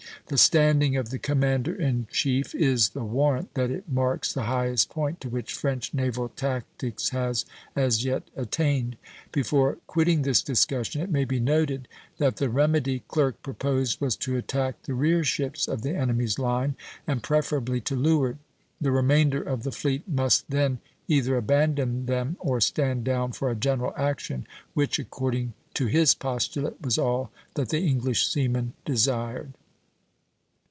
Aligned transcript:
The 0.27 0.37
standing 0.37 0.95
of 0.95 1.09
the 1.09 1.19
commander 1.19 1.75
in 1.75 2.07
chief 2.09 2.55
is 2.55 2.89
the 2.89 3.03
warrant 3.03 3.53
that 3.55 3.69
it 3.69 3.89
marks 3.89 4.31
the 4.31 4.43
highest 4.43 4.87
point 4.89 5.19
to 5.19 5.27
which 5.29 5.51
French 5.51 5.93
naval 5.93 6.29
tactics 6.29 7.09
has 7.09 7.43
as 7.75 8.05
yet 8.05 8.29
attained. 8.37 8.95
Before 9.33 9.79
quitting 9.87 10.21
this 10.21 10.41
discussion, 10.41 11.01
it 11.01 11.11
may 11.11 11.25
be 11.25 11.41
noted 11.41 11.89
that 12.17 12.37
the 12.37 12.47
remedy 12.49 13.03
Clerk 13.09 13.43
proposed 13.43 13.99
was 13.99 14.15
to 14.17 14.37
attack 14.37 14.83
the 14.83 14.93
rear 14.93 15.25
ships 15.25 15.67
of 15.67 15.81
the 15.81 15.93
enemy's 15.97 16.39
line, 16.39 16.75
and 17.05 17.21
preferably 17.21 17.81
to 17.81 17.95
leeward; 17.97 18.37
the 18.79 18.91
remainder 18.91 19.41
of 19.43 19.63
the 19.63 19.71
fleet 19.73 20.07
must 20.07 20.49
then 20.49 20.79
either 21.09 21.35
abandon 21.35 22.05
them 22.05 22.37
or 22.39 22.61
stand 22.61 23.03
down 23.03 23.33
for 23.33 23.49
a 23.51 23.55
general 23.55 23.93
action, 23.97 24.47
which 24.75 24.97
according 24.97 25.51
to 25.73 25.87
his 25.87 26.15
postulate 26.15 26.81
was 26.81 26.97
all 26.97 27.31
that 27.55 27.67
the 27.67 27.81
English 27.85 28.25
seamen 28.29 28.71
desired. 28.85 29.51